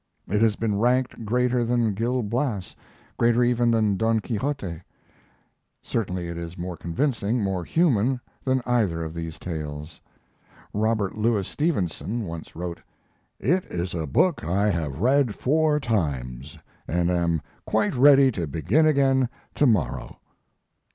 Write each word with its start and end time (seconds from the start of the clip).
It 0.27 0.41
has 0.41 0.55
been 0.55 0.79
ranked 0.79 1.25
greater 1.25 1.63
than 1.63 1.93
Gil 1.93 2.23
Blas, 2.23 2.75
greater 3.19 3.43
even 3.43 3.69
than 3.69 3.97
Don 3.97 4.19
Quixote; 4.19 4.81
certainly 5.83 6.27
it 6.27 6.39
is 6.39 6.57
more 6.57 6.75
convincing, 6.75 7.43
more 7.43 7.63
human, 7.63 8.19
than 8.43 8.63
either 8.65 9.03
of 9.03 9.13
these 9.13 9.37
tales. 9.37 10.01
Robert 10.73 11.15
Louis 11.19 11.45
Stevenson 11.47 12.23
once 12.23 12.55
wrote, 12.55 12.81
"It 13.39 13.63
is 13.65 13.93
a 13.93 14.07
book 14.07 14.43
I 14.43 14.71
have 14.71 15.01
read 15.01 15.35
four 15.35 15.79
times, 15.79 16.57
and 16.87 17.11
am 17.11 17.39
quite 17.67 17.93
ready 17.93 18.31
to 18.31 18.47
begin 18.47 18.87
again 18.87 19.29
to 19.53 19.67
morrow." 19.67 20.17